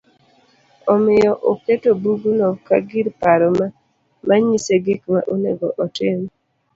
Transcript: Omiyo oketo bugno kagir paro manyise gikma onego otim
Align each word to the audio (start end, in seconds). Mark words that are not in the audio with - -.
Omiyo 0.93 1.31
oketo 1.51 1.89
bugno 2.01 2.47
kagir 2.67 3.05
paro 3.21 3.49
manyise 4.27 4.73
gikma 4.85 5.19
onego 5.33 5.67
otim 5.83 6.19